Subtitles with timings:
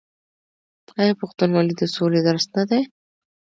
[0.99, 2.81] آیا پښتونولي د سولې درس نه دی؟